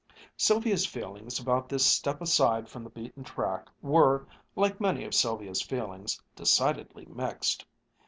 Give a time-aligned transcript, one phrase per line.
[0.35, 5.61] Sylvia's feelings about this step aside from the beaten track were, like many of Sylvia's
[5.61, 7.63] feelings, decidedly mixed.